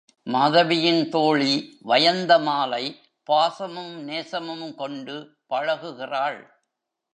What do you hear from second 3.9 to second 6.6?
நேசமும் கொண்டு பழகுகிறாள்.